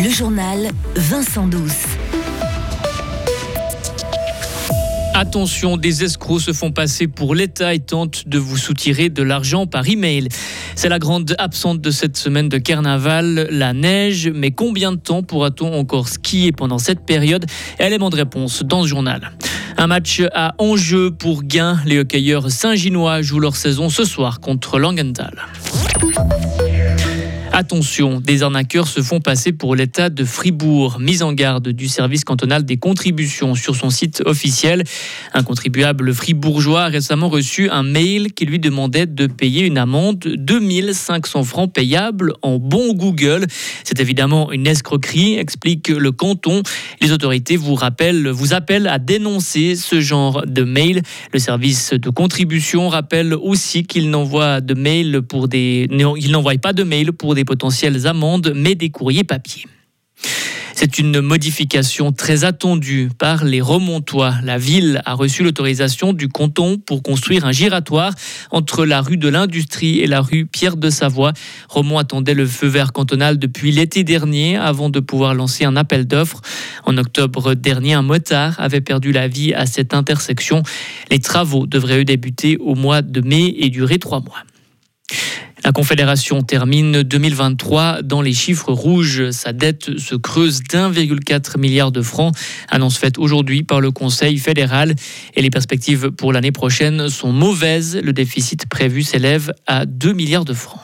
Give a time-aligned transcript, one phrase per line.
[0.00, 1.72] Le journal Vincent Douce.
[5.12, 9.66] Attention, des escrocs se font passer pour l'État et tentent de vous soutirer de l'argent
[9.66, 10.28] par email.
[10.76, 14.30] C'est la grande absente de cette semaine de carnaval, la neige.
[14.32, 17.46] Mais combien de temps pourra-t-on encore skier pendant cette période?
[17.80, 19.32] Élément de réponse dans ce journal.
[19.78, 21.80] Un match à enjeu pour gain.
[21.84, 25.46] Les hockeyeurs saint-ginois jouent leur saison ce soir contre Langenthal.
[27.58, 31.00] Attention, des arnaqueurs se font passer pour l'État de Fribourg.
[31.00, 34.84] Mise en garde du service cantonal des contributions sur son site officiel.
[35.34, 40.20] Un contribuable fribourgeois a récemment reçu un mail qui lui demandait de payer une amende
[40.20, 43.48] 2500 francs payables en bon Google.
[43.82, 46.62] C'est évidemment une escroquerie, explique le canton.
[47.00, 51.02] Les autorités vous rappellent, vous appellent à dénoncer ce genre de mail.
[51.32, 55.22] Le service de contribution rappelle aussi qu'il n'envoie pas de mail
[57.12, 59.64] pour des potentielles amendes, mais des courriers papier.
[60.74, 64.34] C'est une modification très attendue par les Remontois.
[64.44, 68.12] La ville a reçu l'autorisation du canton pour construire un giratoire
[68.50, 71.32] entre la rue de l'Industrie et la rue Pierre de Savoie.
[71.70, 76.06] Romont attendait le feu vert cantonal depuis l'été dernier avant de pouvoir lancer un appel
[76.06, 76.42] d'offres.
[76.84, 80.62] En octobre dernier, un motard avait perdu la vie à cette intersection.
[81.10, 84.44] Les travaux devraient débuter au mois de mai et durer trois mois.
[85.64, 89.30] La Confédération termine 2023 dans les chiffres rouges.
[89.30, 92.34] Sa dette se creuse d'1,4 milliard de francs.
[92.68, 94.94] Annonce faite aujourd'hui par le Conseil fédéral.
[95.34, 97.98] Et les perspectives pour l'année prochaine sont mauvaises.
[98.02, 100.80] Le déficit prévu s'élève à 2 milliards de francs.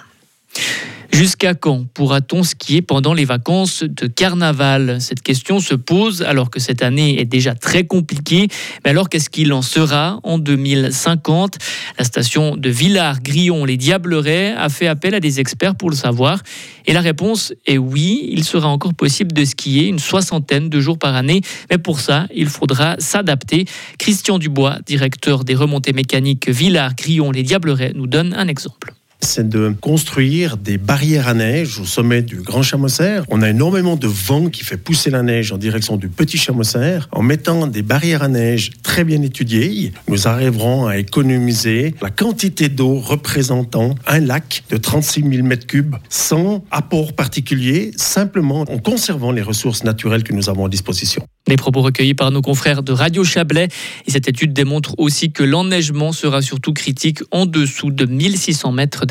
[1.15, 5.01] Jusqu'à quand pourra-t-on skier pendant les vacances de carnaval?
[5.01, 8.49] Cette question se pose alors que cette année est déjà très compliquée.
[8.85, 11.59] Mais alors qu'est-ce qu'il en sera en 2050
[11.99, 16.43] La station de Villars-Grillon, les Diablerets, a fait appel à des experts pour le savoir.
[16.85, 20.99] Et la réponse est oui, il sera encore possible de skier une soixantaine de jours
[20.99, 21.43] par année.
[21.71, 23.67] Mais pour ça, il faudra s'adapter.
[23.99, 28.94] Christian Dubois, directeur des remontées mécaniques Villars-Grillon, les Diablerets, nous donne un exemple
[29.25, 33.21] c'est de construire des barrières à neige au sommet du Grand Chamosser.
[33.29, 37.01] On a énormément de vent qui fait pousser la neige en direction du Petit Chamosser.
[37.11, 42.69] En mettant des barrières à neige très bien étudiées, nous arriverons à économiser la quantité
[42.69, 49.43] d'eau représentant un lac de 36 000 m3 sans apport particulier, simplement en conservant les
[49.43, 51.27] ressources naturelles que nous avons à disposition.
[51.47, 53.69] Les propos recueillis par nos confrères de Radio Chablais.
[54.07, 59.05] Et cette étude démontre aussi que l'enneigement sera surtout critique en dessous de 1600 mètres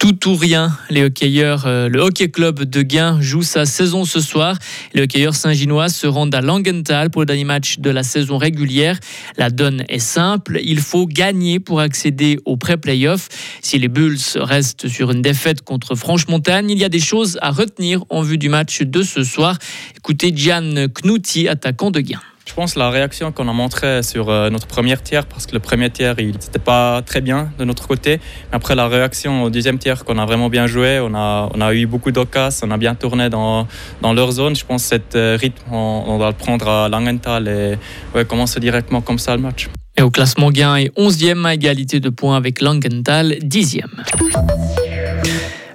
[0.00, 4.18] Tout ou rien, les hockeyeurs, euh, le Hockey Club de Guin joue sa saison ce
[4.20, 4.56] soir.
[4.94, 8.98] Les hockeyeurs saint-ginois se rendent à Langenthal pour le dernier match de la saison régulière.
[9.36, 13.28] La donne est simple, il faut gagner pour accéder au pré-playoff.
[13.60, 17.50] Si les Bulls restent sur une défaite contre Franche-Montagne, il y a des choses à
[17.50, 19.58] retenir en vue du match de ce soir.
[19.98, 22.20] Écoutez Gian Knuti, attaquant de Guin.
[22.50, 25.60] Je pense la réaction qu'on a montrée sur euh, notre première tiers, parce que le
[25.60, 28.18] premier tiers, il n'était pas très bien de notre côté.
[28.50, 31.72] Après la réaction au deuxième tiers, qu'on a vraiment bien joué, on a, on a
[31.72, 33.68] eu beaucoup d'occasions, on a bien tourné dans,
[34.02, 34.56] dans leur zone.
[34.56, 37.78] Je pense que cet euh, rythme, on, doit le prendre à Langenthal et
[38.16, 39.68] ouais, commencer directement comme ça le match.
[39.96, 43.84] Et au classement gain est 11e à égalité de points avec Langenthal, 10e.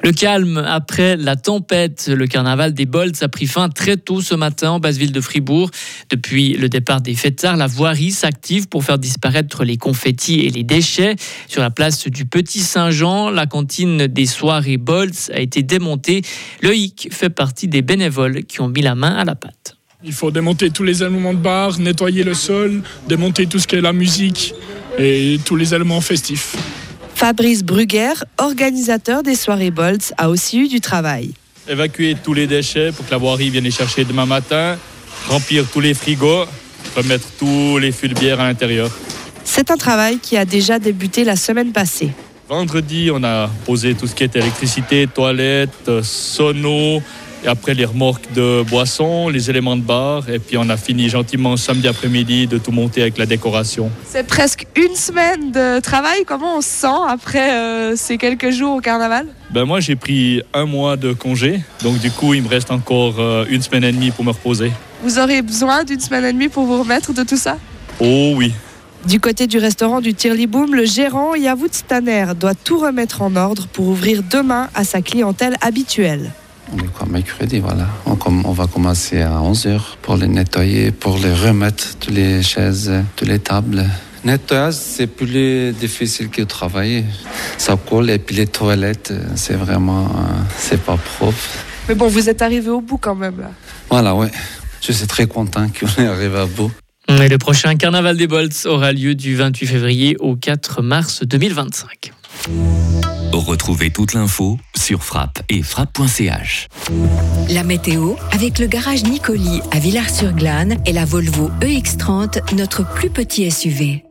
[0.06, 2.12] Le calme après la tempête.
[2.16, 5.20] Le carnaval des Bolts a pris fin très tôt ce matin en basse ville de
[5.20, 5.72] Fribourg.
[6.12, 10.62] Depuis le départ des fêtards, la voirie s'active pour faire disparaître les confettis et les
[10.62, 11.16] déchets.
[11.48, 16.22] Sur la place du Petit Saint-Jean, la cantine des soirées Bolts a été démontée.
[16.62, 19.76] Le HIC fait partie des bénévoles qui ont mis la main à la pâte.
[20.04, 23.78] Il faut démonter tous les éléments de bar, nettoyer le sol, démonter tout ce qui
[23.78, 24.54] est la musique
[25.00, 26.56] et tous les éléments festifs.
[27.16, 31.31] Fabrice Brugger, organisateur des soirées Bolts, a aussi eu du travail.
[31.68, 34.78] Évacuer tous les déchets pour que la voirie vienne les chercher demain matin,
[35.30, 36.46] remplir tous les frigos,
[36.96, 38.92] remettre tous les fûts de bière à l'intérieur.
[39.46, 42.12] C'est un travail qui a déjà débuté la semaine passée.
[42.50, 47.02] Vendredi, on a posé tout ce qui était électricité, toilettes, sono,
[47.46, 50.28] et après, les remorques de boissons, les éléments de bar.
[50.30, 53.92] Et puis, on a fini gentiment samedi après-midi de tout monter avec la décoration.
[54.03, 56.26] C'est presque une semaine de travail.
[56.26, 59.28] Comment on se sent après euh, ces quelques jours au carnaval?
[59.52, 61.62] Ben Moi, j'ai pris un mois de congé.
[61.84, 64.72] Donc, du coup, il me reste encore euh, une semaine et demie pour me reposer.
[65.03, 67.59] Vous aurez besoin d'une semaine et demie pour vous remettre de tout ça?
[68.00, 68.53] Oh oui.
[69.06, 73.68] Du côté du restaurant du Tirliboum, le gérant Yavut Staner doit tout remettre en ordre
[73.68, 76.32] pour ouvrir demain à sa clientèle habituelle.
[76.76, 77.88] On est quoi, mercredi, voilà.
[78.06, 82.92] On, on, va commencer à 11h pour les nettoyer, pour les remettre, toutes les chaises,
[83.16, 83.86] toutes les tables.
[84.26, 87.06] Nettoyage, c'est plus difficile que travailler.
[87.58, 90.12] Ça colle et puis les toilettes, c'est vraiment,
[90.58, 91.38] c'est pas propre.
[91.88, 93.52] Mais bon, vous êtes arrivé au bout quand même là.
[93.90, 94.32] Voilà, ouais.
[94.82, 96.72] Je suis très content qu'on est arrivé à bout.
[97.08, 102.12] Et le prochain Carnaval des Bolts aura lieu du 28 février au 4 mars 2025.
[103.34, 106.68] Retrouvez toute l'info sur frappe et frappe.ch.
[107.50, 113.50] La météo avec le garage Nicoli à Villars-sur-Glane et la Volvo EX30, notre plus petit
[113.50, 114.03] SUV.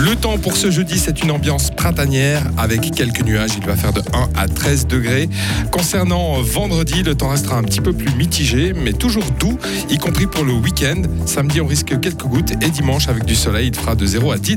[0.00, 3.50] Le temps pour ce jeudi, c'est une ambiance printanière avec quelques nuages.
[3.58, 5.28] Il va faire de 1 à 13 degrés.
[5.72, 9.58] Concernant vendredi, le temps restera un petit peu plus mitigé, mais toujours doux,
[9.90, 11.02] y compris pour le week-end.
[11.26, 14.38] Samedi, on risque quelques gouttes et dimanche, avec du soleil, il fera de 0 à
[14.38, 14.56] 10